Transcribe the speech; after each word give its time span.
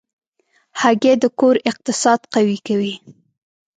هګۍ 0.81 1.13
د 1.23 1.25
کور 1.39 1.55
اقتصاد 1.69 2.19
قوي 2.33 2.57
کوي. 2.67 2.93